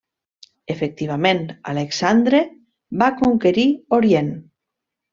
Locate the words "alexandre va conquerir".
1.75-3.71